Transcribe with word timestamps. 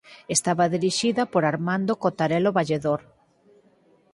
Estaba 0.35 0.71
dirixida 0.75 1.23
por 1.31 1.43
Armando 1.51 1.93
Cotarelo 2.03 2.51
Valledor. 2.59 3.01